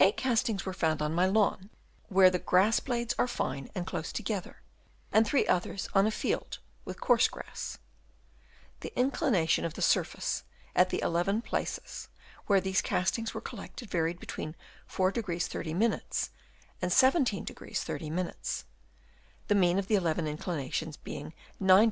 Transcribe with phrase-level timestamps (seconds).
[0.00, 1.70] Eight castings were found on my lawn,
[2.08, 4.60] where the grass blades are fine and close together,
[5.12, 7.78] and three others on a field with coarse grass.
[8.80, 10.42] The inclination of the surface
[10.74, 12.08] at the eleven places
[12.46, 14.56] where these castings were collected varied between
[14.90, 17.46] 4° 30' and 17°
[17.78, 18.32] 30';
[19.46, 21.32] the mean of the eleven inclinations being
[21.62, 21.80] 9° 26'.